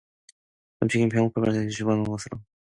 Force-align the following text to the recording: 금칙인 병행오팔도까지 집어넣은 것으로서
금칙인 0.79 1.09
병행오팔도까지 1.09 1.69
집어넣은 1.69 2.05
것으로서 2.05 2.43